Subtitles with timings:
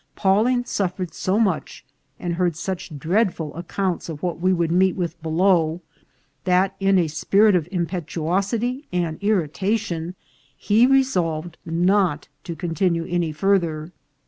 [0.15, 1.85] Pawling suffered so much,
[2.19, 5.79] and heard such dreadful accounts of what we would meet, with below,
[6.43, 10.15] that, in a spirit of impetuosity and irritation,
[10.57, 13.91] he resolved not to continue any farther.